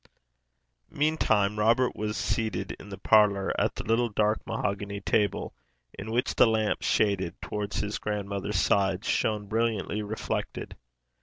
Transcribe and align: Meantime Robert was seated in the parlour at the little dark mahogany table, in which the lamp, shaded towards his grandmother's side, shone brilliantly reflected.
Meantime 0.89 1.59
Robert 1.59 1.95
was 1.95 2.17
seated 2.17 2.71
in 2.79 2.89
the 2.89 2.97
parlour 2.97 3.53
at 3.61 3.75
the 3.75 3.83
little 3.83 4.09
dark 4.09 4.39
mahogany 4.47 4.99
table, 4.99 5.53
in 5.93 6.09
which 6.09 6.33
the 6.33 6.47
lamp, 6.47 6.81
shaded 6.81 7.39
towards 7.39 7.81
his 7.81 7.99
grandmother's 7.99 8.59
side, 8.59 9.05
shone 9.05 9.45
brilliantly 9.45 10.01
reflected. 10.01 10.75